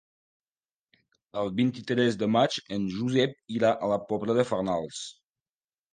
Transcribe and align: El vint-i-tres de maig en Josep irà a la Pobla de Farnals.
El 1.41 1.51
vint-i-tres 1.59 2.17
de 2.23 2.29
maig 2.37 2.57
en 2.79 2.89
Josep 2.97 3.37
irà 3.59 3.75
a 3.77 3.91
la 3.95 4.03
Pobla 4.11 4.39
de 4.41 4.51
Farnals. 4.53 5.05